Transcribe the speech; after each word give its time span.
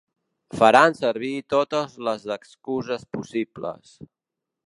Faran 0.59 0.95
servir 0.99 1.33
totes 1.55 1.93
les 2.09 2.25
excuses 2.37 3.07
possibles. 3.19 3.95